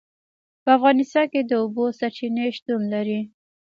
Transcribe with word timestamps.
په 0.63 0.69
افغانستان 0.77 1.25
کې 1.31 1.41
د 1.43 1.51
اوبو 1.61 1.83
سرچینې 1.99 2.45
شتون 2.57 2.81
لري. 2.93 3.19